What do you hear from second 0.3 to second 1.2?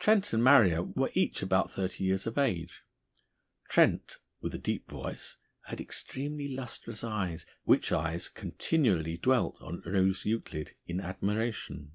and Marrier were